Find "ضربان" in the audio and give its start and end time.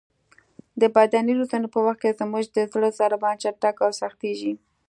2.99-3.35